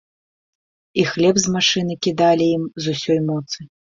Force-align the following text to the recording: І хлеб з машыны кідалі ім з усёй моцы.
І 1.01 1.03
хлеб 1.09 1.35
з 1.43 1.51
машыны 1.57 1.93
кідалі 2.07 2.47
ім 2.57 2.63
з 2.87 2.95
усёй 2.95 3.19
моцы. 3.29 3.59